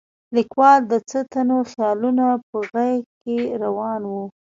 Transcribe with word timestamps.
لیکوال 0.35 0.79
د 0.91 0.93
څه 1.09 1.19
تتو 1.31 1.59
خیالونه 1.71 2.25
په 2.47 2.57
غېږ 2.71 3.01
کې 3.21 3.37
راون 3.61 4.01
و. 4.11 4.13